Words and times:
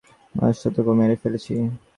মাতসুকোকে 0.35 0.93
মেরে 0.99 1.15
ফেলেছি! 1.21 1.53